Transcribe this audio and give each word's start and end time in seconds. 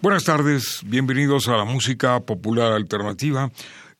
Buenas 0.00 0.22
tardes, 0.22 0.82
bienvenidos 0.86 1.48
a 1.48 1.56
la 1.56 1.64
música 1.64 2.20
popular 2.20 2.72
alternativa. 2.72 3.50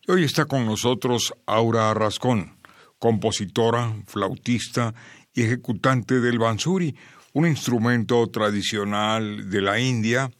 Hoy 0.07 0.23
está 0.23 0.45
con 0.45 0.65
nosotros 0.65 1.35
Aura 1.45 1.93
Rascón, 1.93 2.57
compositora, 3.01 3.97
flautista 4.07 4.95
y 5.35 5.43
ejecutante 5.43 6.21
del 6.21 6.39
bansuri, 6.39 6.95
un 7.33 7.49
instrumento 7.49 8.25
tradicional 8.29 9.51
de 9.51 9.61
la 9.61 9.81
India, 9.81 10.31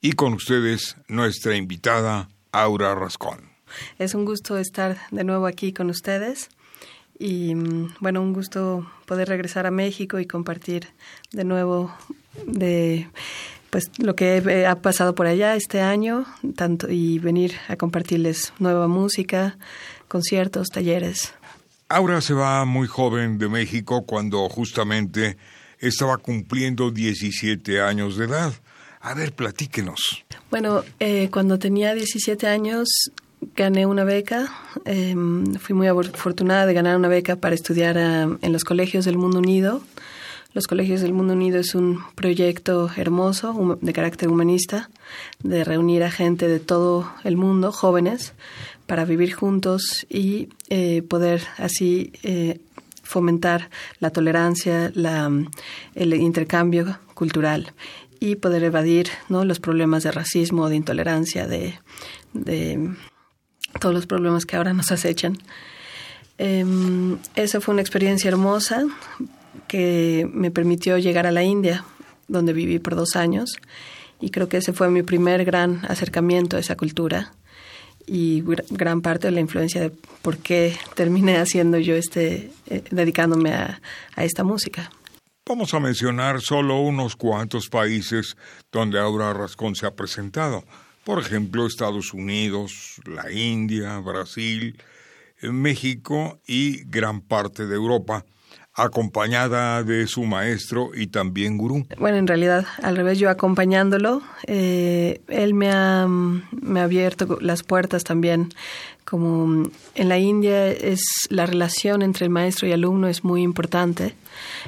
y 0.00 0.12
con 0.12 0.34
ustedes 0.34 0.96
nuestra 1.08 1.56
invitada 1.56 2.28
Aura 2.52 2.94
Rascón. 2.94 3.50
Es 3.98 4.14
un 4.14 4.24
gusto 4.24 4.58
estar 4.58 4.96
de 5.10 5.24
nuevo 5.24 5.46
aquí 5.46 5.72
con 5.72 5.90
ustedes 5.90 6.50
y 7.18 7.56
mm, 7.56 7.96
bueno, 7.98 8.22
un 8.22 8.32
gusto 8.32 8.88
poder 9.06 9.28
regresar 9.28 9.66
a 9.66 9.72
México 9.72 10.20
y 10.20 10.26
compartir 10.26 10.86
de 11.32 11.42
nuevo 11.42 11.92
de 12.46 13.08
pues 13.70 13.90
lo 13.98 14.14
que 14.16 14.66
ha 14.66 14.76
pasado 14.76 15.14
por 15.14 15.26
allá 15.26 15.54
este 15.54 15.80
año, 15.80 16.26
tanto 16.56 16.90
y 16.90 17.18
venir 17.18 17.54
a 17.68 17.76
compartirles 17.76 18.52
nueva 18.58 18.88
música, 18.88 19.56
conciertos, 20.08 20.68
talleres. 20.68 21.32
Aura 21.88 22.20
se 22.20 22.34
va 22.34 22.64
muy 22.64 22.86
joven 22.86 23.38
de 23.38 23.48
México 23.48 24.04
cuando 24.06 24.48
justamente 24.48 25.36
estaba 25.78 26.18
cumpliendo 26.18 26.90
17 26.90 27.80
años 27.80 28.16
de 28.16 28.26
edad. 28.26 28.52
A 29.00 29.14
ver, 29.14 29.32
platíquenos. 29.32 30.24
Bueno, 30.50 30.84
eh, 30.98 31.30
cuando 31.32 31.58
tenía 31.58 31.94
17 31.94 32.46
años 32.46 32.88
gané 33.56 33.86
una 33.86 34.04
beca. 34.04 34.52
Em, 34.84 35.54
fui 35.54 35.74
muy 35.74 35.86
afortunada 35.88 36.66
de 36.66 36.74
ganar 36.74 36.96
una 36.96 37.08
beca 37.08 37.36
para 37.36 37.54
estudiar 37.54 37.96
en 37.96 38.52
los 38.52 38.64
colegios 38.64 39.04
del 39.04 39.16
Mundo 39.16 39.38
Unido 39.38 39.82
los 40.52 40.66
Colegios 40.66 41.00
del 41.00 41.12
Mundo 41.12 41.34
Unido 41.34 41.58
es 41.60 41.74
un 41.74 42.00
proyecto 42.14 42.90
hermoso 42.96 43.78
de 43.80 43.92
carácter 43.92 44.28
humanista, 44.28 44.90
de 45.42 45.64
reunir 45.64 46.02
a 46.02 46.10
gente 46.10 46.48
de 46.48 46.60
todo 46.60 47.10
el 47.24 47.36
mundo, 47.36 47.72
jóvenes, 47.72 48.34
para 48.86 49.04
vivir 49.04 49.32
juntos 49.32 50.06
y 50.08 50.48
eh, 50.68 51.02
poder 51.02 51.42
así 51.58 52.12
eh, 52.24 52.60
fomentar 53.02 53.70
la 54.00 54.10
tolerancia, 54.10 54.90
la, 54.94 55.30
el 55.94 56.14
intercambio 56.14 56.98
cultural 57.14 57.72
y 58.18 58.36
poder 58.36 58.64
evadir 58.64 59.08
¿no? 59.28 59.44
los 59.44 59.60
problemas 59.60 60.02
de 60.02 60.12
racismo, 60.12 60.68
de 60.68 60.76
intolerancia, 60.76 61.46
de, 61.46 61.78
todos 63.78 63.94
los 63.94 64.06
problemas 64.06 64.46
que 64.46 64.56
ahora 64.56 64.72
nos 64.72 64.90
acechan. 64.90 65.38
Eh, 66.38 66.64
esa 67.36 67.60
fue 67.60 67.72
una 67.72 67.82
experiencia 67.82 68.28
hermosa, 68.28 68.84
que 69.70 70.28
me 70.32 70.50
permitió 70.50 70.98
llegar 70.98 71.28
a 71.28 71.30
la 71.30 71.44
India, 71.44 71.84
donde 72.26 72.52
viví 72.52 72.80
por 72.80 72.96
dos 72.96 73.14
años. 73.14 73.52
Y 74.20 74.30
creo 74.30 74.48
que 74.48 74.56
ese 74.56 74.72
fue 74.72 74.90
mi 74.90 75.04
primer 75.04 75.44
gran 75.44 75.86
acercamiento 75.86 76.56
a 76.56 76.60
esa 76.60 76.76
cultura 76.76 77.32
y 78.04 78.42
gran 78.70 79.00
parte 79.00 79.28
de 79.28 79.30
la 79.30 79.38
influencia 79.38 79.80
de 79.80 79.92
por 80.22 80.38
qué 80.38 80.76
terminé 80.96 81.36
haciendo 81.36 81.78
yo 81.78 81.94
este, 81.94 82.50
eh, 82.66 82.82
dedicándome 82.90 83.52
a, 83.52 83.80
a 84.16 84.24
esta 84.24 84.42
música. 84.42 84.90
Vamos 85.46 85.72
a 85.72 85.78
mencionar 85.78 86.40
solo 86.40 86.80
unos 86.80 87.14
cuantos 87.14 87.68
países 87.68 88.36
donde 88.72 88.98
Aura 88.98 89.32
Rascón 89.32 89.76
se 89.76 89.86
ha 89.86 89.94
presentado. 89.94 90.64
Por 91.04 91.20
ejemplo, 91.20 91.64
Estados 91.64 92.12
Unidos, 92.12 93.00
la 93.06 93.30
India, 93.30 93.98
Brasil, 94.00 94.76
México 95.42 96.40
y 96.44 96.82
gran 96.86 97.20
parte 97.20 97.68
de 97.68 97.76
Europa 97.76 98.24
acompañada 98.74 99.82
de 99.82 100.06
su 100.06 100.24
maestro 100.24 100.90
y 100.94 101.08
también 101.08 101.58
gurú. 101.58 101.86
Bueno, 101.98 102.18
en 102.18 102.26
realidad, 102.26 102.66
al 102.82 102.96
revés, 102.96 103.18
yo 103.18 103.28
acompañándolo, 103.28 104.22
eh, 104.46 105.20
él 105.28 105.54
me 105.54 105.70
ha, 105.70 106.06
me 106.08 106.80
ha 106.80 106.84
abierto 106.84 107.38
las 107.40 107.62
puertas 107.62 108.04
también. 108.04 108.50
Como 109.04 109.68
en 109.94 110.08
la 110.08 110.18
India 110.18 110.68
es 110.68 111.02
la 111.30 111.46
relación 111.46 112.02
entre 112.02 112.26
el 112.26 112.30
maestro 112.30 112.68
y 112.68 112.72
alumno 112.72 113.08
es 113.08 113.24
muy 113.24 113.42
importante 113.42 114.14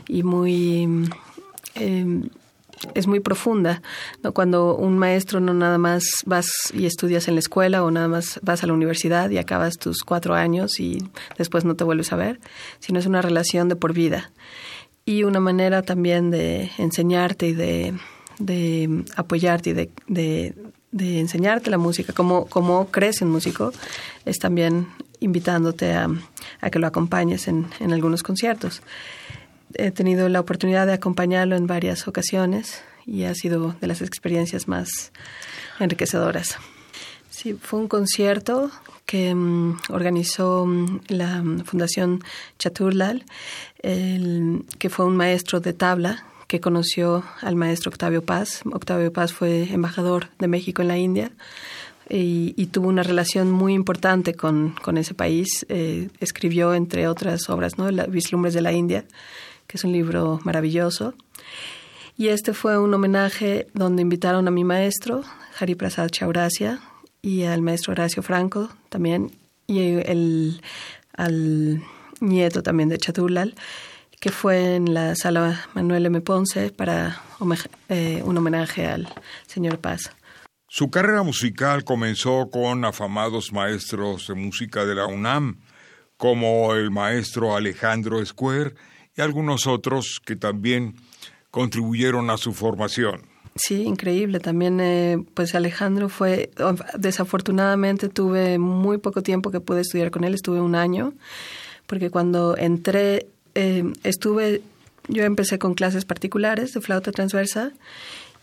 y 0.09 0.25
muy 0.25 1.09
eh, 1.77 2.23
es 2.95 3.07
muy 3.07 3.21
profunda. 3.21 3.83
¿no? 4.23 4.33
Cuando 4.33 4.77
un 4.77 4.99
maestro 4.99 5.41
no 5.41 5.55
nada 5.55 5.79
más 5.79 6.05
vas 6.25 6.51
y 6.73 6.87
estudias 6.87 7.29
en 7.29 7.35
la 7.35 7.41
escuela 7.41 7.83
o 7.85 7.91
nada 7.91 8.09
más 8.09 8.41
vas 8.43 8.63
a 8.63 8.67
la 8.67 8.73
universidad 8.73 9.31
y 9.31 9.39
acabas 9.39 9.79
tus 9.79 10.03
cuatro 10.03 10.35
años 10.35 10.81
y 10.81 11.03
después 11.39 11.65
no 11.65 11.77
te 11.77 11.85
vuelves 11.85 12.13
a 12.13 12.17
ver, 12.17 12.41
sino 12.81 12.99
es 12.99 13.07
una 13.07 13.23
relación 13.23 13.69
de 13.69 13.77
por 13.77 13.93
vida. 13.93 14.31
Y 15.05 15.25
una 15.25 15.41
manera 15.41 15.83
también 15.83 16.31
de 16.31 16.71
enseñarte 16.79 17.49
y 17.49 17.53
de, 17.55 17.95
de 18.39 19.05
apoyarte 19.17 19.71
y 19.71 19.73
de, 19.73 19.91
de, 20.07 21.21
enseñarte 21.21 21.71
la 21.71 21.79
música, 21.79 22.13
cómo, 22.13 22.47
cómo 22.47 22.87
crees 22.89 23.21
en 23.21 23.29
músico, 23.29 23.73
es 24.25 24.39
también 24.39 24.87
invitándote 25.19 25.93
a, 25.93 26.09
a 26.61 26.71
que 26.71 26.79
lo 26.79 26.87
acompañes 26.87 27.49
en, 27.49 27.67
en 27.81 27.93
algunos 27.93 28.23
conciertos 28.23 28.83
he 29.75 29.91
tenido 29.91 30.29
la 30.29 30.41
oportunidad 30.41 30.87
de 30.87 30.93
acompañarlo 30.93 31.57
en 31.57 31.67
varias 31.67 32.09
ocasiones 32.09 32.83
y 33.07 33.25
ha 33.25 33.35
sido 33.35 33.75
de 33.81 33.87
las 33.87 34.03
experiencias 34.03 34.69
más 34.69 35.13
enriquecedoras. 35.81 36.57
Sí, 37.31 37.55
fue 37.61 37.81
un 37.81 37.89
concierto 37.89 38.71
que 39.07 39.35
mm, 39.35 39.79
organizó 39.91 40.67
mm, 40.67 41.01
la 41.09 41.43
Fundación 41.65 42.23
Chaturlal, 42.59 43.25
que 43.83 44.91
fue 44.91 45.07
un 45.07 45.17
maestro 45.17 45.59
de 45.59 45.73
tabla 45.73 46.25
que 46.47 46.61
conoció 46.61 47.25
al 47.41 47.57
maestro 47.57 47.91
Octavio 47.91 48.23
Paz. 48.23 48.61
Octavio 48.71 49.13
Paz 49.13 49.33
fue 49.33 49.73
embajador 49.73 50.29
de 50.39 50.49
México 50.49 50.83
en 50.83 50.89
la 50.89 50.99
India 50.99 51.33
y, 52.09 52.67
tuvo 52.67 52.89
una 52.89 53.03
relación 53.03 53.51
muy 53.51 53.73
importante 53.73 54.35
con, 54.35 54.75
con 54.83 54.99
ese 54.99 55.15
país. 55.15 55.65
Eh, 55.69 56.11
escribió, 56.21 56.75
entre 56.75 57.09
otras 57.09 57.49
obras, 57.49 57.79
¿no? 57.79 57.87
Vislumbres 58.09 58.55
de 58.55 58.61
la 58.61 58.73
India, 58.73 59.05
que 59.73 59.79
es 59.79 59.85
un 59.85 59.93
libro 59.93 60.39
maravilloso. 60.45 61.15
Y 62.15 62.29
este 62.29 62.53
fue 62.53 62.79
un 62.79 62.93
homenaje 62.93 63.69
donde 63.73 64.03
invitaron 64.03 64.47
a 64.47 64.51
mi 64.51 64.65
maestro, 64.65 65.25
Hari 65.59 65.77
Prasad 65.77 66.11
Chaurasia, 66.11 66.79
y 67.23 67.45
al 67.45 67.63
maestro 67.63 67.93
Horacio 67.93 68.23
Franco 68.23 68.69
también, 68.91 69.31
y 69.67 69.79
el, 69.81 70.61
al 71.17 71.83
nieto 72.21 72.63
también 72.63 72.91
de 72.91 72.99
Chatulal, 72.99 73.55
que 74.21 74.31
fue 74.31 74.77
en 74.77 74.93
la 74.93 75.17
sala 75.17 75.65
Manuel 75.73 76.05
M. 76.05 76.21
Ponce 76.21 76.71
para 76.71 77.23
eh, 77.89 78.21
un 78.27 78.37
homenaje 78.37 78.87
al 78.87 79.09
señor 79.47 79.79
Paz. 79.79 80.13
Su 80.69 80.91
carrera 80.91 81.23
musical 81.23 81.83
comenzó 81.85 82.51
con 82.51 82.85
afamados 82.85 83.55
maestros 83.55 84.29
de 84.29 84.35
música 84.35 84.85
de 84.85 84.97
la 84.97 85.07
UNAM, 85.07 85.63
como 86.19 86.75
el 86.75 86.91
maestro 86.91 87.57
Alejandro 87.57 88.23
Square 88.27 88.75
y 89.17 89.21
algunos 89.21 89.67
otros 89.67 90.21
que 90.25 90.37
también 90.37 90.97
contribuyeron 91.51 92.31
a 92.31 92.37
su 92.37 92.53
formación. 92.53 93.33
Sí, 93.55 93.83
increíble. 93.83 94.41
También, 94.41 94.81
eh, 94.81 95.23
pues 95.35 95.55
Alejandro 95.55 96.09
fue, 96.09 96.51
desafortunadamente 96.97 98.09
tuve 98.09 98.59
muy 98.59 98.99
poco 98.99 99.23
tiempo 99.23 99.51
que 99.51 99.61
pude 99.61 99.83
estudiar 99.83 100.11
con 100.11 100.25
él, 100.25 100.35
estuve 100.35 100.61
un 100.61 100.75
año, 100.75 101.13
porque 101.87 102.09
cuando 102.09 102.57
entré, 102.57 103.27
eh, 103.55 103.85
estuve, 104.05 104.63
yo 105.09 105.25
empecé 105.25 105.59
con 105.59 105.75
clases 105.75 106.07
particulares 106.07 106.73
de 106.73 106.81
flauta 106.81 107.13
transversa 107.13 107.73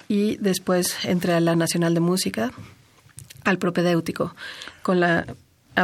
y 0.07 0.38
después 0.38 1.04
entré 1.06 1.33
a 1.33 1.39
la 1.39 1.56
Nacional 1.56 1.95
de 1.95 2.01
Música, 2.01 2.51
al 3.45 3.57
propedéutico, 3.57 4.36
con 4.83 5.00
la 5.00 5.25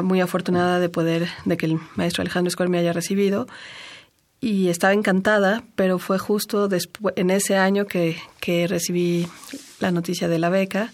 muy 0.03 0.19
afortunada 0.19 0.79
de 0.79 0.89
poder, 0.89 1.29
de 1.45 1.57
que 1.57 1.65
el 1.67 1.79
maestro 1.95 2.21
Alejandro 2.21 2.49
Escuel 2.49 2.69
me 2.69 2.77
haya 2.77 2.91
recibido 2.91 3.47
y 4.39 4.69
estaba 4.69 4.93
encantada, 4.93 5.63
pero 5.75 5.99
fue 5.99 6.17
justo 6.17 6.67
después, 6.67 7.13
en 7.17 7.29
ese 7.29 7.57
año 7.57 7.85
que, 7.85 8.17
que 8.39 8.67
recibí 8.67 9.27
la 9.79 9.91
noticia 9.91 10.27
de 10.27 10.39
la 10.39 10.49
beca 10.49 10.91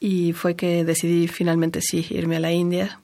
y 0.00 0.32
fue 0.32 0.56
que 0.56 0.84
decidí 0.84 1.28
finalmente 1.28 1.80
sí 1.80 2.06
irme 2.10 2.36
a 2.36 2.40
la 2.40 2.52
India 2.52 2.98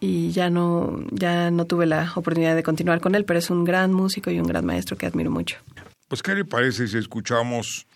y 0.00 0.30
ya 0.32 0.50
no 0.50 1.04
ya 1.10 1.50
no 1.50 1.66
tuve 1.66 1.86
la 1.86 2.12
oportunidad 2.14 2.54
de 2.54 2.62
continuar 2.62 3.00
con 3.00 3.14
él, 3.14 3.24
pero 3.24 3.38
es 3.38 3.50
un 3.50 3.64
gran 3.64 3.92
músico 3.92 4.30
y 4.30 4.38
un 4.38 4.46
gran 4.46 4.64
maestro 4.64 4.96
que 4.96 5.06
admiro 5.06 5.30
mucho. 5.30 5.58
Pues 6.08 6.22
qué 6.22 6.34
le 6.34 6.44
parece 6.44 6.86
si 6.88 6.98
escuchamos 6.98 7.86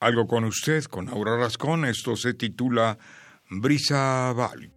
algo 0.00 0.26
con 0.26 0.44
usted, 0.44 0.84
con 0.84 1.08
Aura 1.08 1.36
Rascón, 1.36 1.84
esto 1.84 2.16
se 2.16 2.34
titula 2.34 2.98
Brisa 3.48 4.32
Val. 4.32 4.73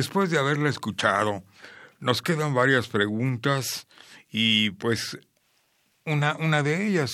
Después 0.00 0.30
de 0.30 0.38
haberla 0.38 0.70
escuchado, 0.70 1.42
nos 1.98 2.22
quedan 2.22 2.54
varias 2.54 2.88
preguntas 2.88 3.86
y 4.32 4.70
pues 4.70 5.18
una, 6.06 6.36
una 6.36 6.62
de 6.62 6.86
ellas, 6.88 7.12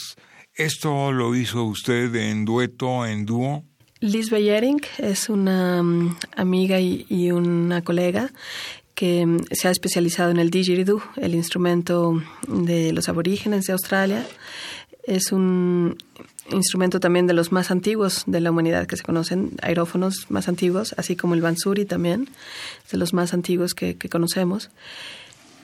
¿esto 0.55 1.11
lo 1.11 1.35
hizo 1.35 1.64
usted 1.64 2.14
en 2.14 2.45
dueto, 2.45 3.05
en 3.05 3.26
dúo? 3.26 3.64
Liz 3.99 4.31
Beyering 4.31 4.83
es 4.99 5.28
una 5.28 5.83
mm, 5.83 6.16
amiga 6.37 6.78
y, 6.78 7.33
una 7.33 7.83
colega 7.83 8.31
que 8.95 9.26
mm, 9.26 9.47
se 9.50 9.66
ha 9.66 9.73
especializado 9.73 10.31
en 10.31 10.37
el 10.37 10.50
didgeridoo, 10.50 11.02
el 11.16 11.35
instrumento 11.35 12.23
de 12.47 12.93
los 12.93 13.09
aborígenes 13.09 13.64
de 13.64 13.73
Australia. 13.73 14.25
Es 15.06 15.32
un 15.32 15.96
instrumento 16.50 17.00
también 17.00 17.26
de 17.26 17.32
los 17.32 17.52
más 17.52 17.70
antiguos 17.70 18.25
de 18.26 18.40
la 18.40 18.50
humanidad 18.50 18.86
que 18.86 18.96
se 18.96 19.02
conocen, 19.02 19.52
aerófonos 19.62 20.26
más 20.30 20.48
antiguos, 20.48 20.94
así 20.96 21.16
como 21.16 21.34
el 21.34 21.40
bansuri 21.40 21.84
también, 21.84 22.28
de 22.90 22.98
los 22.98 23.12
más 23.12 23.34
antiguos 23.34 23.75
que, 23.75 23.96
conocemos. 24.10 24.70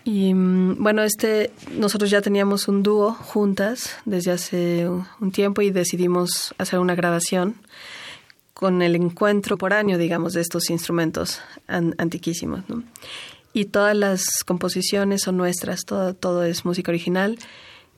Y 0.05 0.35
mm, 0.35 0.83
bueno, 0.83 1.03
este, 1.03 1.53
nosotros 1.77 2.11
ya 2.11 2.23
teníamos 2.23 2.69
un 2.69 2.83
dúo 2.83 3.13
juntas 3.13 3.97
desde 4.05 4.33
hace 4.33 4.89
un 4.89 5.33
tiempo 5.33 5.63
y 5.63 5.71
decidimos 5.71 6.55
hacer 6.59 6.79
una 6.79 6.95
grabación 6.95 7.57
con 8.55 8.83
el 8.83 8.95
encuentro 8.95 9.59
por 9.59 9.73
año, 9.73 9.99
digamos, 9.99 10.35
de 10.35 10.41
estos 10.41 10.71
instrumentos 10.71 11.41
antiquísimos. 11.67 12.63
Y 13.53 13.67
todas 13.67 13.97
las 13.97 14.45
composiciones 14.47 15.23
son 15.23 15.37
nuestras, 15.37 15.85
todo, 15.85 16.15
todo 16.15 16.45
es 16.45 16.65
música 16.65 16.91
original, 16.91 17.39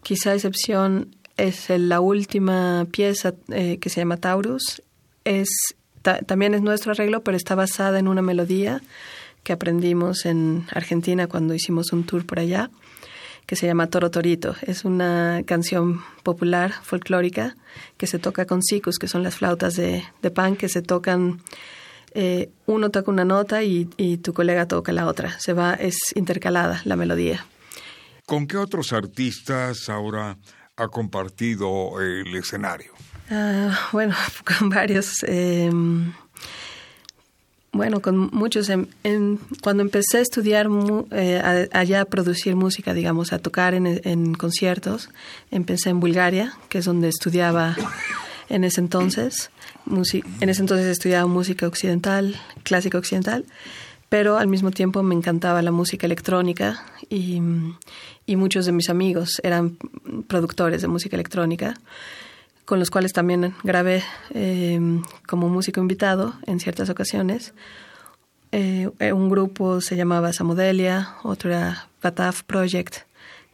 quizá 0.03 0.35
excepción 0.35 1.15
es 1.37 1.69
la 1.69 2.01
última 2.01 2.87
pieza 2.91 3.35
eh, 3.49 3.79
que 3.79 3.89
se 3.89 4.01
llama 4.01 4.17
Taurus. 4.17 4.83
Es, 5.25 5.49
también 6.27 6.55
es 6.55 6.63
nuestro 6.63 6.93
arreglo, 6.93 7.23
pero 7.23 7.37
está 7.37 7.55
basada 7.55 7.99
en 7.99 8.09
una 8.09 8.23
melodía 8.23 8.83
que 9.43 9.53
aprendimos 9.53 10.25
en 10.27 10.67
Argentina 10.71 11.27
cuando 11.27 11.55
hicimos 11.55 11.93
un 11.93 12.05
tour 12.05 12.25
por 12.25 12.39
allá, 12.39 12.71
que 13.47 13.57
se 13.57 13.67
llama 13.67 13.89
Toro 13.89 14.11
Torito. 14.11 14.57
Es 14.63 14.85
una 14.85 15.43
canción 15.45 16.03
popular, 16.23 16.73
folclórica, 16.83 17.57
que 17.97 18.07
se 18.07 18.19
toca 18.19 18.47
con 18.47 18.63
sicus, 18.63 18.99
que 18.99 19.09
son 19.09 19.23
las 19.23 19.37
flautas 19.37 19.77
de, 19.77 20.03
pan 20.35 20.57
que 20.57 20.69
se 20.69 20.83
tocan 20.83 21.43
eh, 22.17 22.51
uno 22.67 22.91
toca 22.91 23.11
una 23.11 23.25
nota 23.25 23.65
y, 23.65 23.87
tu 24.23 24.33
colega 24.33 24.67
toca 24.67 24.93
la 24.93 25.07
otra. 25.07 25.39
Se 25.41 25.53
va, 25.53 25.75
es 25.75 25.97
intercalada 26.15 26.81
la 26.85 26.97
melodía. 26.97 27.45
¿Con 28.25 28.47
qué 28.47 28.57
otros 28.57 28.93
artistas 28.93 29.89
ahora 29.91 30.39
ha 30.77 30.89
compartido 30.89 32.01
el 32.01 32.35
escenario? 32.35 32.93
Ah, 33.31 33.89
bueno, 33.93 34.15
con 34.59 34.69
varios. 34.71 35.25
Em, 35.27 36.13
bueno, 37.73 38.01
con 38.01 38.31
muchos. 38.33 38.71
cuando 39.63 39.83
empecé 39.83 40.19
a 40.19 40.21
estudiar 40.21 40.69
eh, 41.11 41.69
allá 41.73 42.03
a 42.03 42.05
producir 42.05 42.55
música, 42.55 42.95
digamos, 42.95 43.33
a 43.33 43.39
tocar 43.39 43.75
en, 43.75 44.35
conciertos, 44.35 45.11
empecé 45.51 45.91
en 45.91 45.99
Bulgaria, 45.99 46.55
que 46.69 46.79
es 46.79 46.85
donde 46.85 47.09
estudiaba 47.09 47.77
en 48.49 48.63
ese 48.63 48.81
entonces. 48.81 49.51
en 49.87 50.49
ese 50.49 50.61
entonces 50.61 50.87
estudiaba 50.87 51.27
música 51.27 51.67
occidental, 51.67 52.41
clásica 52.63 52.97
occidental, 52.97 53.45
pero 54.15 54.39
al 54.39 54.47
mismo 54.47 54.71
tiempo 54.71 55.03
me 55.03 55.17
encantaba 55.17 55.61
la 55.61 55.73
música 55.73 56.07
electrónica 56.07 56.87
y, 57.11 57.41
muchos 58.29 58.65
de 58.65 58.71
mis 58.71 58.89
amigos 58.89 59.41
eran 59.43 59.77
productores 60.29 60.83
de 60.83 60.87
música 60.87 61.17
electrónica 61.17 61.75
con 62.65 62.79
los 62.79 62.91
cuales 62.91 63.13
también 63.13 63.57
grabé 63.65 64.05
eh, 64.33 64.79
como 65.27 65.49
músico 65.49 65.81
invitado 65.81 66.35
en 66.47 66.61
ciertas 66.61 66.91
ocasiones. 66.91 67.55
Eh, 68.53 68.89
un 69.13 69.29
grupo 69.31 69.81
se 69.81 69.97
llamaba 69.97 70.33
Samodelia, 70.33 71.17
otro 71.25 71.51
era 71.51 71.89
Bataf 72.01 72.45
Project, 72.45 72.99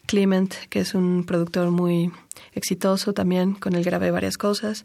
Clement, 0.04 0.54
que 0.68 0.80
es 0.80 0.94
un 0.94 1.24
productor 1.24 1.70
muy 1.70 2.12
exitoso 2.52 3.14
también, 3.14 3.54
con 3.54 3.74
él 3.74 3.82
grabé 3.82 4.10
varias 4.10 4.36
cosas. 4.36 4.84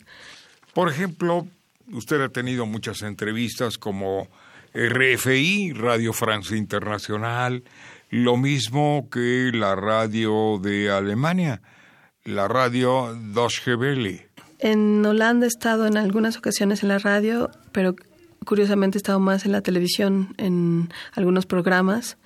Por 0.74 0.90
ejemplo, 0.90 1.46
usted 1.92 2.22
ha 2.22 2.30
tenido 2.30 2.66
muchas 2.66 3.02
entrevistas 3.02 3.78
como 3.78 4.30
RFI, 4.76 5.74
Radio 5.74 6.14
Francia 6.14 6.58
Internacional, 6.58 7.64
lo 8.10 8.38
mismo 8.38 9.08
que 9.10 9.52
la 9.54 9.76
radio 9.76 10.60
de 10.62 10.92
Alemania 10.92 11.62
la 12.26 12.48
radio 12.48 13.16
Deutsche 13.16 13.76
Welle. 13.76 14.28
En 14.60 15.06
Holanda 15.06 15.46
he 15.46 15.48
estado 15.48 15.86
en 15.86 15.96
algunas 15.96 16.38
ocasiones 16.38 16.82
en 16.82 16.90
la 16.90 16.98
radio, 16.98 17.52
pero 17.72 17.96
curiosamente 18.46 18.98
he 18.98 19.00
estado 19.00 19.20
más 19.20 19.46
en 19.46 19.52
la 19.52 19.62
televisión, 19.62 20.34
en 20.38 20.90
algunos 21.14 21.46
programas. 21.46 22.18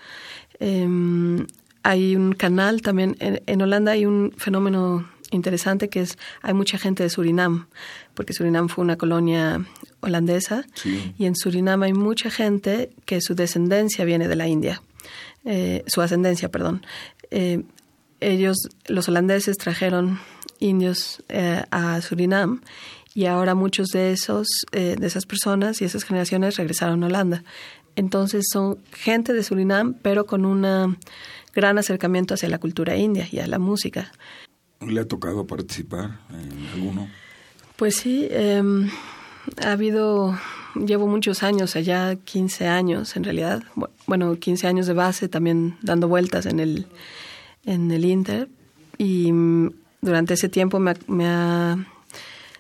Em, 0.60 1.46
hay 1.84 2.16
un 2.16 2.34
canal 2.34 2.82
también, 2.82 3.18
en, 3.20 3.62
Holanda 3.62 3.92
hay 3.92 4.06
un 4.06 4.34
fenómeno 4.38 5.10
interesante 5.32 5.90
que 5.90 6.02
es, 6.02 6.18
hay 6.42 6.54
mucha 6.54 6.78
gente 6.78 7.04
de 7.04 7.10
Surinam, 7.10 7.68
porque 8.14 8.34
Surinam 8.34 8.70
fue 8.70 8.84
una 8.84 8.98
colonia 8.98 9.66
holandesa, 10.02 10.66
y 11.18 11.26
en 11.26 11.36
Surinam 11.36 11.84
hay 11.84 11.94
mucha 11.94 12.30
gente 12.30 12.92
que 13.06 13.22
su 13.22 13.36
descendencia 13.36 14.06
viene 14.06 14.28
de 14.28 14.36
la 14.36 14.48
India, 14.48 14.82
eh, 15.46 15.84
su 15.88 16.02
ascendencia, 16.02 16.50
perdón. 16.50 16.86
Eh, 17.32 17.64
ellos, 18.20 18.58
los 18.88 19.08
holandeses, 19.08 19.58
trajeron 19.58 20.20
indios 20.60 21.24
eh, 21.30 21.64
a 21.72 22.02
Surinam 22.02 22.62
y 23.14 23.26
ahora 23.26 23.56
muchos 23.56 23.88
de 23.90 24.12
esos, 24.12 24.48
eh, 24.72 24.96
de 25.00 25.08
esas 25.08 25.26
personas 25.26 25.82
y 25.82 25.86
esas 25.86 26.04
generaciones 26.04 26.58
regresaron 26.58 27.04
a 27.04 27.08
Holanda. 27.08 27.44
Entonces 27.96 28.46
son 28.52 28.78
gente 28.92 29.34
de 29.34 29.44
Surinam, 29.44 29.94
pero 29.94 30.26
con 30.26 30.46
un 30.46 30.98
gran 31.54 31.78
acercamiento 31.78 32.34
hacia 32.34 32.50
la 32.50 32.60
cultura 32.60 32.96
india 32.96 33.28
y 33.32 33.40
a 33.40 33.48
la 33.48 33.60
música. 33.60 34.12
¿Le 34.88 35.02
ha 35.02 35.08
tocado 35.08 35.46
participar 35.46 36.20
en 36.30 36.68
alguno? 36.74 37.10
Pues 37.76 37.96
sí, 37.96 38.28
em, 38.32 38.90
ha 39.64 39.72
habido, 39.72 40.38
llevo 40.76 41.08
muchos 41.08 41.44
años 41.44 41.76
allá, 41.76 42.16
15 42.16 42.68
años 42.68 43.16
en 43.16 43.24
realidad, 43.24 43.64
bueno, 44.08 44.36
15 44.36 44.68
años 44.68 44.88
de 44.88 44.94
base 44.94 45.28
también 45.28 45.78
dando 45.82 46.08
vueltas 46.08 46.46
en 46.46 46.60
el 46.60 46.88
en 47.66 47.92
el 47.92 48.06
Inter 48.06 48.50
y 48.98 49.32
mm, 49.32 49.72
durante 50.02 50.34
ese 50.34 50.50
tiempo 50.50 50.80
me, 50.80 51.26
ha 51.26 51.78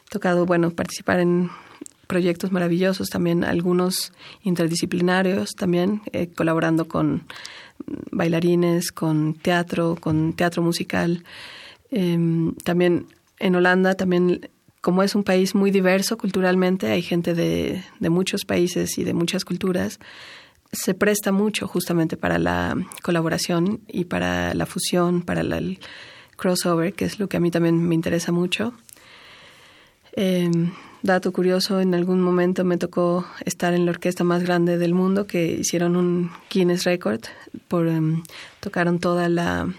tocado, 0.09 0.45
bueno, 0.45 0.71
participar 0.71 1.19
en 1.19 1.49
proyectos 2.07 2.51
maravillosos, 2.51 3.09
también 3.09 3.43
algunos 3.43 4.11
interdisciplinarios, 4.43 5.51
también 5.51 6.01
eh, 6.11 6.27
colaborando 6.27 6.87
con 6.87 7.23
bailarines, 8.11 8.91
con 8.91 9.35
teatro, 9.35 9.95
con 9.99 10.33
teatro 10.33 10.63
musical. 10.63 11.23
Em, 11.91 12.55
también 12.63 13.07
en 13.39 13.55
Holanda, 13.55 13.95
también 13.95 14.49
como 14.81 15.03
es 15.03 15.15
un 15.15 15.23
país 15.23 15.55
muy 15.55 15.71
diverso 15.71 16.17
culturalmente, 16.17 16.87
hay 16.87 17.01
gente 17.01 17.33
de, 17.33 17.83
de 17.99 18.09
muchos 18.09 18.45
países 18.45 18.97
y 18.97 19.03
de 19.03 19.13
muchas 19.13 19.43
culturas, 19.43 19.99
se 20.71 20.93
presta 20.93 21.31
mucho 21.31 21.67
justamente 21.67 22.15
para 22.15 22.37
la 22.37 22.75
colaboración 23.01 23.81
y 23.87 24.05
para 24.05 24.53
la 24.53 24.65
fusión, 24.65 25.21
para 25.21 25.41
el 25.41 25.79
crossover, 26.37 26.93
que 26.93 27.05
es 27.05 27.19
lo 27.19 27.27
que 27.27 27.37
a 27.37 27.39
mí 27.39 27.51
también 27.51 27.87
me 27.87 27.95
interesa 27.95 28.31
mucho. 28.31 28.73
Em, 30.13 30.71
dato 31.01 31.31
curioso, 31.31 31.79
en 31.79 31.93
algún 31.93 32.21
momento 32.21 32.63
me 32.63 32.77
tocó 32.77 33.25
estar 33.45 33.73
en 33.73 33.85
la 33.85 33.91
orquesta 33.91 34.23
más 34.23 34.43
grande 34.43 34.77
del 34.77 34.93
mundo, 34.93 35.27
que 35.27 35.53
hicieron 35.53 35.95
un 35.95 36.31
Guinness 36.49 36.83
Record, 36.83 37.21
por, 37.67 37.87
em, 37.87 38.23
tocaron 38.59 38.99
toda 38.99 39.29
la... 39.29 39.73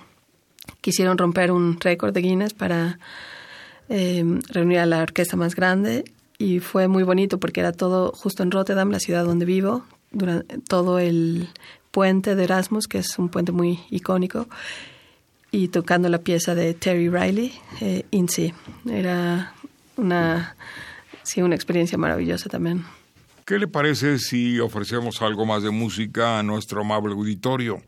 quisieron 0.81 1.19
romper 1.19 1.53
un 1.53 1.79
récord 1.81 2.13
de 2.13 2.21
Guinness 2.23 2.55
para 2.55 2.99
em, 3.89 4.41
reunir 4.49 4.79
a 4.79 4.87
la 4.87 5.03
orquesta 5.03 5.37
más 5.37 5.55
grande 5.55 6.05
y 6.39 6.61
fue 6.61 6.89
muy 6.89 7.03
bonito 7.03 7.39
porque 7.39 7.61
era 7.61 7.73
todo 7.73 8.13
justo 8.13 8.43
en 8.43 8.51
Rotterdam, 8.51 8.91
la 8.91 8.99
ciudad 8.99 9.25
donde 9.25 9.45
vivo, 9.45 9.85
durante 10.11 10.59
todo 10.59 10.99
el 10.99 11.49
puente 11.91 12.35
de 12.35 12.45
Erasmus, 12.45 12.87
que 12.87 12.99
es 12.99 13.19
un 13.19 13.29
puente 13.29 13.53
muy 13.53 13.81
icónico, 13.91 14.49
y 15.51 15.69
tocando 15.69 16.09
la 16.09 16.19
pieza 16.19 16.55
de 16.55 16.73
Terry 16.75 17.09
Riley, 17.11 17.53
eh, 17.81 18.05
INSEE. 18.11 18.55
Era 18.89 19.55
una, 19.97 20.57
sí, 21.23 21.43
una 21.43 21.57
experiencia 21.57 21.99
maravillosa 21.99 22.49
también. 22.49 22.85
¿Qué 23.45 23.59
le 23.59 23.67
parece 23.67 24.19
si 24.19 24.61
ofrecemos 24.61 25.21
algo 25.23 25.45
más 25.45 25.63
de 25.63 25.71
música 25.71 26.39
a 26.39 26.43
nuestro 26.43 26.81
amable 26.83 27.13
auditorio? 27.13 27.83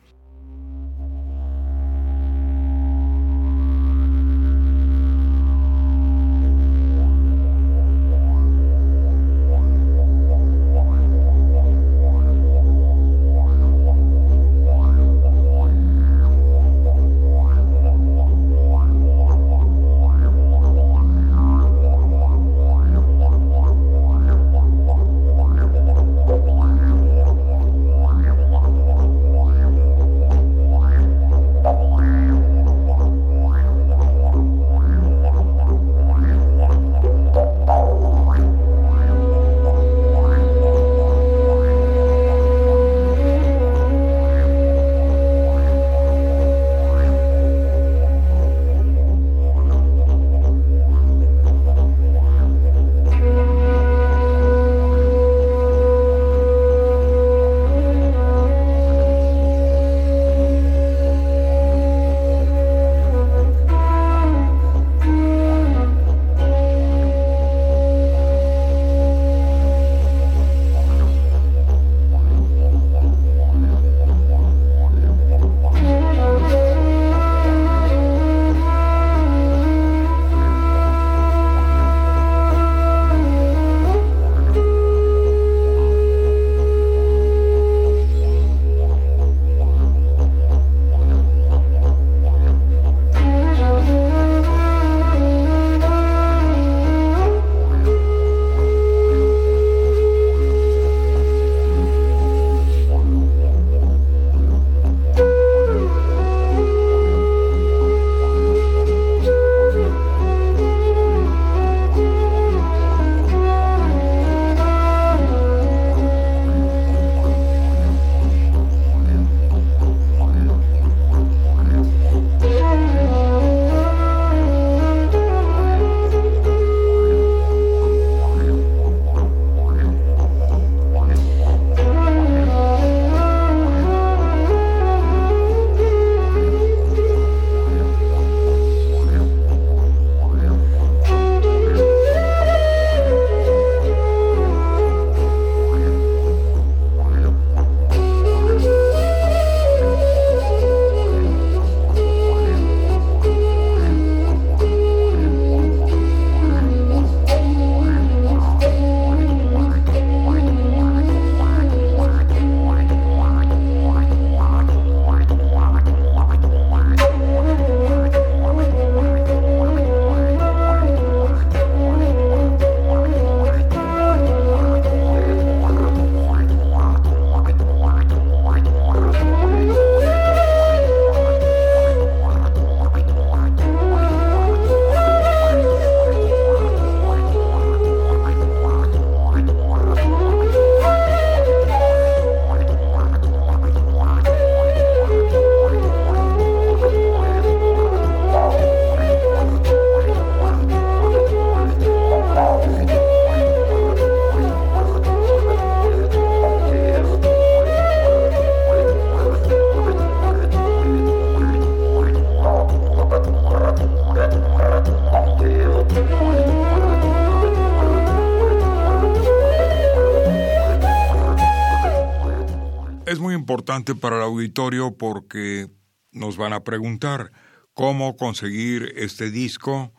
Importante 223.72 223.94
para 223.94 224.16
el 224.16 224.22
auditorio 224.22 224.94
porque 224.96 225.68
nos 226.12 226.36
van 226.36 226.52
a 226.52 226.60
preguntar 226.60 227.32
cómo 227.74 228.16
conseguir 228.16 228.92
este 228.96 229.30
disco 229.30 229.92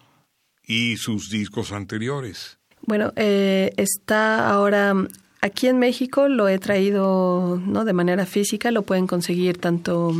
y 0.63 0.97
sus 0.97 1.29
discos 1.29 1.71
anteriores. 1.71 2.59
Bueno, 2.85 3.13
eh, 3.15 3.73
está 3.77 4.49
ahora 4.49 4.93
aquí 5.41 5.67
en 5.67 5.79
México, 5.79 6.27
lo 6.27 6.47
he 6.47 6.59
traído 6.59 7.59
no 7.65 7.85
de 7.85 7.93
manera 7.93 8.25
física, 8.25 8.71
lo 8.71 8.83
pueden 8.83 9.07
conseguir 9.07 9.57
tanto, 9.57 10.13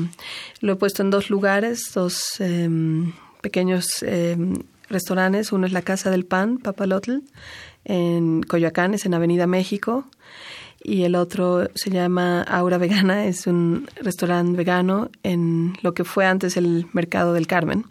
lo 0.61 0.73
he 0.73 0.75
puesto 0.75 1.03
en 1.03 1.11
dos 1.11 1.29
lugares, 1.29 1.91
dos 1.93 2.39
em, 2.39 3.13
pequeños 3.41 4.01
em, 4.01 4.63
restaurantes, 4.89 5.51
uno 5.51 5.67
es 5.67 5.73
la 5.73 5.81
Casa 5.81 6.09
del 6.09 6.25
Pan, 6.25 6.57
Papalotl, 6.57 7.19
en 7.85 8.41
Coyoacán, 8.43 8.93
es 8.93 9.05
en 9.05 9.13
Avenida 9.13 9.45
México, 9.45 10.05
y 10.83 11.03
el 11.03 11.15
otro 11.15 11.69
se 11.75 11.89
llama 11.89 12.43
Aura 12.43 12.77
Vegana, 12.77 13.25
es 13.25 13.47
un 13.47 13.87
restaurante 13.95 14.57
vegano 14.57 15.09
en 15.23 15.77
lo 15.81 15.93
que 15.93 16.03
fue 16.03 16.25
antes 16.25 16.57
el 16.57 16.87
Mercado 16.91 17.33
del 17.33 17.47
Carmen, 17.47 17.85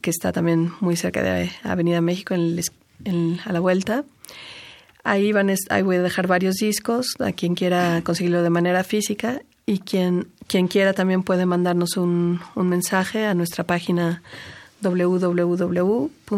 que 0.00 0.10
está 0.10 0.32
también 0.32 0.72
muy 0.80 0.96
cerca 0.96 1.22
de 1.22 1.50
Avenida 1.64 2.00
México, 2.00 2.34
a 2.34 3.52
la 3.52 3.60
vuelta. 3.60 4.04
Ahí, 5.02 5.32
van, 5.32 5.52
ahí 5.70 5.82
voy 5.82 5.96
a 5.96 6.02
dejar 6.02 6.28
varios 6.28 6.54
discos 6.54 7.16
a 7.18 7.32
quien 7.32 7.56
quiera 7.56 8.02
conseguirlo 8.04 8.44
de 8.44 8.50
manera 8.50 8.84
física 8.84 9.42
y 9.66 9.80
quien, 9.80 10.28
quien 10.46 10.68
quiera 10.68 10.92
también 10.92 11.24
puede 11.24 11.44
mandarnos 11.46 11.96
un, 11.96 12.40
un 12.54 12.68
mensaje 12.68 13.26
a 13.26 13.34
nuestra 13.34 13.64
página 13.64 14.22
www.sansus, 14.80 16.28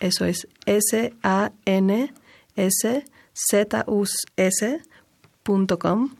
eso 0.00 0.24
es 0.24 0.48
S-A-N-S-Z-U-S.com. 3.36 6.10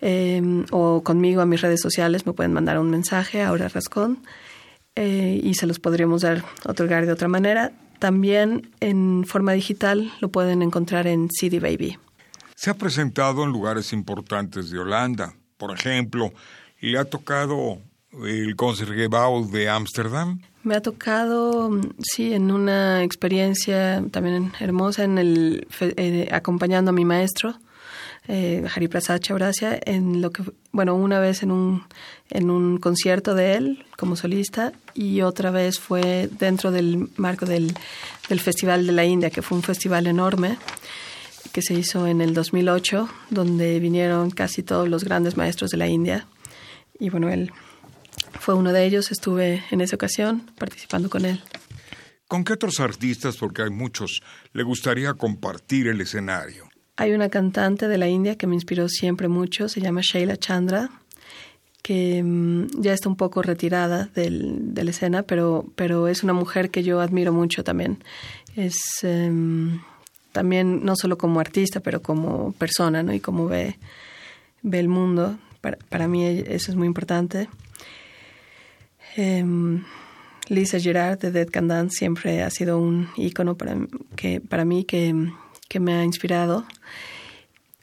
Em, 0.00 0.64
o 0.70 1.02
conmigo 1.02 1.40
a 1.40 1.46
mis 1.46 1.62
redes 1.62 1.80
sociales 1.80 2.26
me 2.26 2.34
pueden 2.34 2.52
mandar 2.52 2.78
un 2.78 2.90
mensaje, 2.90 3.42
ahora 3.42 3.68
Rascón, 3.68 4.18
eh, 4.96 5.40
y 5.42 5.54
se 5.54 5.66
los 5.66 5.78
podríamos 5.78 6.22
dar, 6.22 6.44
otorgar 6.66 7.06
de 7.06 7.12
otra 7.12 7.28
manera. 7.28 7.72
También 8.00 8.70
en 8.80 9.24
forma 9.26 9.52
digital 9.52 10.12
lo 10.20 10.28
pueden 10.28 10.60
encontrar 10.60 11.06
en 11.06 11.30
CD 11.30 11.60
Baby. 11.60 11.96
Se 12.54 12.70
ha 12.70 12.74
presentado 12.74 13.44
en 13.44 13.50
lugares 13.50 13.92
importantes 13.92 14.70
de 14.70 14.78
Holanda. 14.78 15.34
Por 15.56 15.72
ejemplo, 15.72 16.32
le 16.80 16.98
ha 16.98 17.04
tocado 17.04 17.78
el 18.24 18.56
Concertgebouw 18.56 19.50
de 19.50 19.68
Ámsterdam? 19.68 20.40
Me 20.62 20.74
ha 20.74 20.80
tocado, 20.80 21.70
sí, 22.00 22.32
en 22.32 22.50
una 22.50 23.02
experiencia 23.02 24.02
también 24.10 24.52
hermosa, 24.60 25.04
en 25.04 25.18
el 25.18 25.66
eh, 25.80 26.28
acompañando 26.32 26.90
a 26.90 26.94
mi 26.94 27.04
maestro, 27.04 27.58
eh, 28.26 28.64
Hari 28.74 28.88
Prasad 28.88 29.20
Chaurasia, 29.20 29.78
en 29.84 30.22
lo 30.22 30.30
que, 30.30 30.42
bueno, 30.72 30.94
una 30.94 31.20
vez 31.20 31.42
en 31.42 31.50
un, 31.50 31.84
en 32.30 32.50
un 32.50 32.78
concierto 32.78 33.34
de 33.34 33.56
él 33.56 33.84
como 33.98 34.16
solista 34.16 34.72
y 34.94 35.20
otra 35.20 35.50
vez 35.50 35.78
fue 35.78 36.30
dentro 36.38 36.70
del 36.70 37.10
marco 37.16 37.44
del, 37.44 37.74
del 38.30 38.40
Festival 38.40 38.86
de 38.86 38.92
la 38.92 39.04
India, 39.04 39.28
que 39.28 39.42
fue 39.42 39.58
un 39.58 39.62
festival 39.62 40.06
enorme 40.06 40.56
que 41.52 41.60
se 41.62 41.74
hizo 41.74 42.06
en 42.06 42.20
el 42.20 42.32
2008, 42.32 43.08
donde 43.30 43.78
vinieron 43.78 44.30
casi 44.30 44.62
todos 44.62 44.88
los 44.88 45.04
grandes 45.04 45.36
maestros 45.36 45.70
de 45.70 45.76
la 45.76 45.86
India. 45.86 46.26
Y 46.98 47.10
bueno, 47.10 47.28
él 47.28 47.52
fue 48.40 48.54
uno 48.54 48.72
de 48.72 48.84
ellos, 48.84 49.10
estuve 49.10 49.64
en 49.70 49.80
esa 49.80 49.96
ocasión 49.96 50.50
participando 50.58 51.10
con 51.10 51.24
él. 51.24 51.42
¿Con 52.28 52.44
qué 52.44 52.54
otros 52.54 52.80
artistas, 52.80 53.36
porque 53.36 53.62
hay 53.62 53.70
muchos, 53.70 54.22
le 54.52 54.62
gustaría 54.62 55.14
compartir 55.14 55.88
el 55.88 56.00
escenario? 56.00 56.68
Hay 56.96 57.12
una 57.12 57.28
cantante 57.28 57.88
de 57.88 57.98
la 57.98 58.08
India 58.08 58.36
que 58.36 58.46
me 58.46 58.54
inspiró 58.54 58.88
siempre 58.88 59.28
mucho, 59.28 59.68
se 59.68 59.80
llama 59.80 60.00
Sheila 60.02 60.36
Chandra, 60.36 60.90
que 61.82 62.22
mm, 62.22 62.80
ya 62.80 62.94
está 62.94 63.08
un 63.08 63.16
poco 63.16 63.42
retirada 63.42 64.08
del, 64.14 64.74
de 64.74 64.84
la 64.84 64.90
escena, 64.90 65.22
pero, 65.22 65.66
pero 65.76 66.08
es 66.08 66.22
una 66.22 66.32
mujer 66.32 66.70
que 66.70 66.82
yo 66.82 67.00
admiro 67.00 67.32
mucho 67.32 67.62
también. 67.62 68.02
Es 68.56 68.78
em, 69.02 69.80
también 70.32 70.84
no 70.84 70.96
solo 70.96 71.18
como 71.18 71.40
artista, 71.40 71.80
pero 71.80 72.00
como 72.00 72.52
persona, 72.52 73.02
¿no? 73.02 73.12
Y 73.12 73.20
cómo 73.20 73.46
ve, 73.46 73.76
ve 74.62 74.80
el 74.80 74.88
mundo. 74.88 75.38
Para, 75.60 75.76
para 75.90 76.08
mí 76.08 76.24
eso 76.24 76.70
es 76.70 76.76
muy 76.76 76.86
importante. 76.86 77.48
Em, 79.16 79.84
Lisa 80.48 80.78
Gerard 80.78 81.18
de 81.18 81.30
Dead 81.30 81.48
Can 81.48 81.68
Dance 81.68 81.96
siempre 81.96 82.42
ha 82.42 82.50
sido 82.50 82.78
un 82.78 83.08
icono 83.16 83.56
para, 83.56 83.76
que, 84.16 84.40
para 84.40 84.64
mí 84.64 84.84
que, 84.84 85.14
me 85.80 85.94
ha 85.94 86.04
inspirado. 86.04 86.66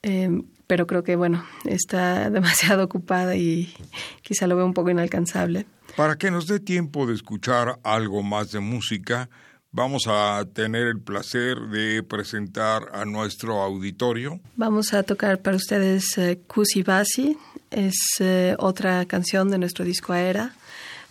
Em, 0.01 0.43
pero 0.67 0.87
creo 0.87 1.03
que, 1.03 1.15
bueno, 1.15 1.45
está 1.65 2.29
demasiado 2.29 2.83
ocupada 2.83 3.35
y 3.35 3.73
quizá 4.21 4.47
lo 4.47 4.55
veo 4.55 4.65
un 4.65 4.73
poco 4.73 4.89
inalcanzable. 4.89 5.65
Para 5.95 6.17
que 6.17 6.31
nos 6.31 6.47
dé 6.47 6.59
tiempo 6.59 7.05
de 7.05 7.15
escuchar 7.15 7.79
algo 7.83 8.23
más 8.23 8.51
de 8.51 8.61
música, 8.61 9.29
vamos 9.71 10.03
a 10.07 10.45
tener 10.53 10.87
el 10.87 11.01
placer 11.01 11.57
de 11.69 12.03
presentar 12.03 12.83
a 12.93 13.03
nuestro 13.03 13.61
auditorio. 13.61 14.39
Vamos 14.55 14.93
a 14.93 15.03
tocar 15.03 15.41
para 15.41 15.57
ustedes 15.57 16.17
uh, 16.17 16.37
Kusi 16.47 16.83
Basi, 16.83 17.37
es 17.69 17.95
eh, 18.19 18.55
otra 18.59 19.05
canción 19.05 19.49
de 19.49 19.57
nuestro 19.57 19.83
disco 19.83 20.13
Aera 20.13 20.53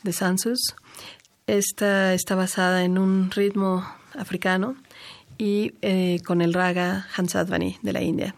de 0.02 0.12
Sansus. 0.12 0.74
Esta 1.46 2.14
está 2.14 2.34
basada 2.34 2.84
en 2.84 2.98
un 2.98 3.30
ritmo 3.30 3.84
africano 4.18 4.76
y 5.38 5.72
eh, 5.82 6.20
con 6.24 6.42
el 6.42 6.54
raga 6.54 7.06
Hansadvani 7.16 7.78
de 7.82 7.92
la 7.92 8.02
India. 8.02 8.34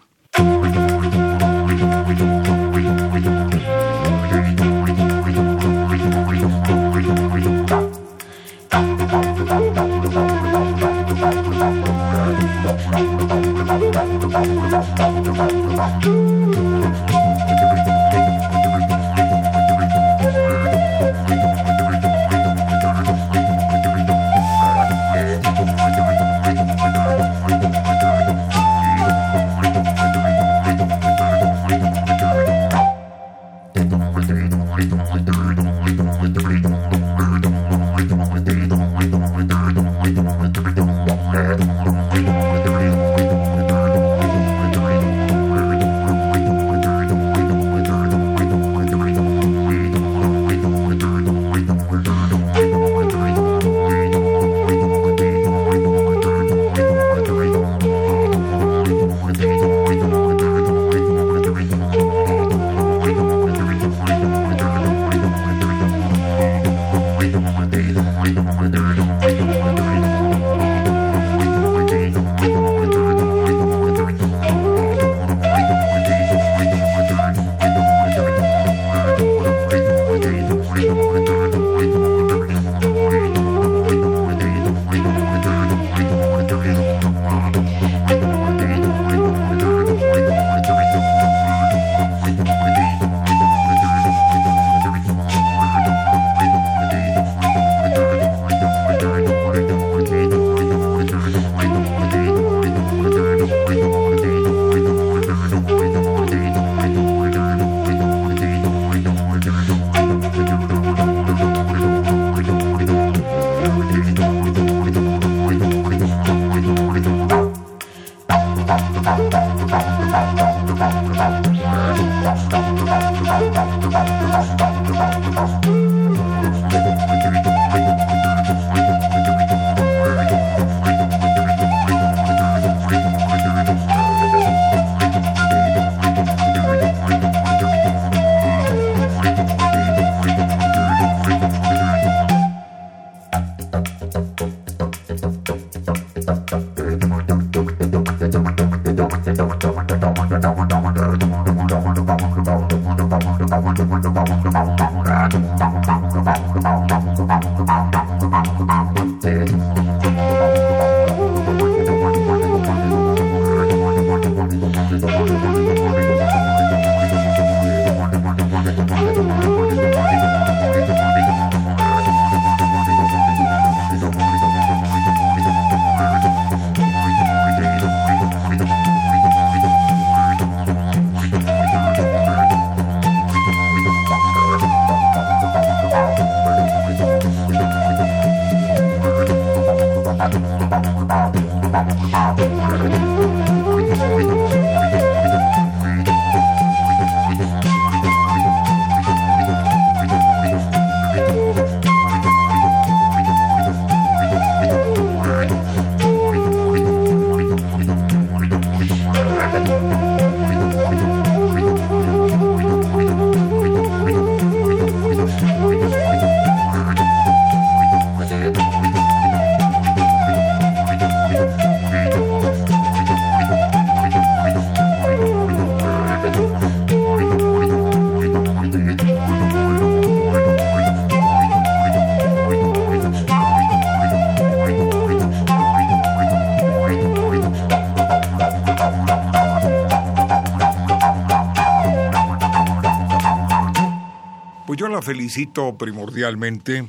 Felicito 245.12 245.76
primordialmente 245.76 246.88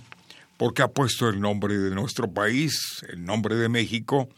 porque 0.55 0.81
ha 0.81 0.87
puesto 0.87 1.27
el 1.27 1.41
nombre 1.41 1.77
de 1.77 1.93
nuestro 1.93 2.31
país, 2.31 3.03
el 3.09 3.25
nombre 3.25 3.55
de 3.55 3.67
México, 3.67 4.29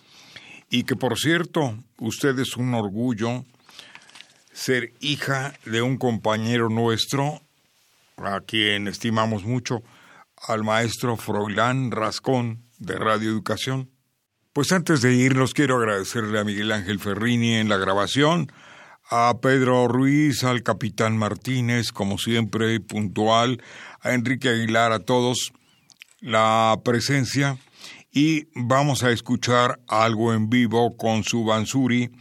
y 0.71 0.85
que 0.85 0.95
por 0.95 1.19
cierto, 1.19 1.77
usted 1.99 2.39
es 2.39 2.57
un 2.57 2.73
orgullo 2.73 3.45
ser 4.51 4.91
hija 5.01 5.53
de 5.65 5.83
un 5.83 5.97
compañero 5.97 6.69
nuestro, 6.69 7.43
a 8.17 8.41
quien 8.41 8.87
estimamos 8.87 9.43
mucho, 9.43 9.83
al 10.47 10.63
maestro 10.63 11.15
Froilán 11.15 11.91
Rascón 11.91 12.63
de 12.79 12.95
Radio 12.95 13.29
Educación. 13.29 13.91
Pues 14.51 14.71
antes 14.71 15.03
de 15.03 15.13
irnos 15.13 15.53
quiero 15.53 15.77
agradecerle 15.77 16.39
a 16.39 16.43
Miguel 16.43 16.71
Ángel 16.71 16.99
Ferrini 16.99 17.53
en 17.53 17.69
la 17.69 17.77
grabación, 17.77 18.51
a 19.09 19.37
Pedro 19.41 19.87
Ruiz, 19.87 20.43
al 20.43 20.63
capitán 20.63 21.17
Martínez, 21.17 21.91
como 21.91 22.17
siempre, 22.17 22.79
puntual, 22.79 23.61
a 24.01 24.13
Enrique 24.13 24.49
Aguilar, 24.49 24.91
a 24.91 24.99
todos 24.99 25.53
la 26.19 26.79
presencia. 26.83 27.57
Y 28.11 28.47
vamos 28.55 29.03
a 29.03 29.11
escuchar 29.11 29.79
algo 29.87 30.33
en 30.33 30.49
vivo 30.49 30.95
con 30.97 31.23
su 31.23 31.43
Bansuri 31.43 32.11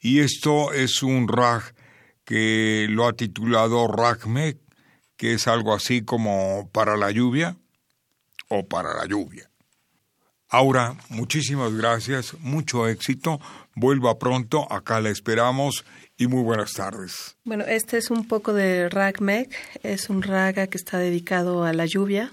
y 0.00 0.20
esto 0.20 0.72
es 0.72 1.02
un 1.02 1.28
rag 1.28 1.74
que 2.24 2.86
lo 2.88 3.06
ha 3.06 3.12
titulado 3.12 3.86
Ragme, 3.86 4.56
que 5.16 5.34
es 5.34 5.46
algo 5.46 5.74
así 5.74 6.02
como 6.02 6.70
para 6.72 6.96
la 6.96 7.10
lluvia 7.10 7.56
o 8.48 8.66
para 8.66 8.94
la 8.94 9.06
lluvia. 9.06 9.50
Aura, 10.48 10.96
muchísimas 11.10 11.74
gracias, 11.74 12.34
mucho 12.40 12.88
éxito, 12.88 13.40
vuelva 13.74 14.18
pronto, 14.18 14.72
acá 14.72 15.00
la 15.00 15.10
esperamos 15.10 15.84
y 16.20 16.26
muy 16.26 16.42
buenas 16.42 16.74
tardes. 16.74 17.34
Bueno, 17.44 17.64
este 17.66 17.96
es 17.96 18.10
un 18.10 18.28
poco 18.28 18.52
de 18.52 18.90
Ragmeg, 18.90 19.48
es 19.82 20.10
un 20.10 20.22
raga 20.22 20.66
que 20.66 20.76
está 20.76 20.98
dedicado 20.98 21.64
a 21.64 21.72
la 21.72 21.86
lluvia. 21.86 22.30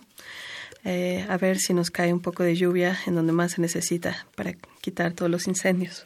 Eh, 0.83 1.25
a 1.29 1.37
ver 1.37 1.57
si 1.57 1.73
nos 1.73 1.89
cae 1.89 2.11
un 2.11 2.19
poco 2.19 2.43
de 2.43 2.57
lluvia 2.57 2.99
en 3.07 3.15
donde 3.15 3.31
más 3.31 3.53
se 3.53 3.61
necesita 3.61 4.27
para 4.35 4.53
quitar 4.81 5.13
todos 5.13 5.31
los 5.31 5.47
incendios. 5.47 6.05